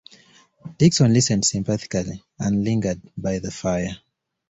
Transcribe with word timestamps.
Dickson 0.79 1.13
listened 1.13 1.45
sympathetically, 1.45 2.23
and 2.39 2.63
lingered 2.63 2.99
by 3.15 3.37
the 3.37 3.51
fire. 3.51 3.97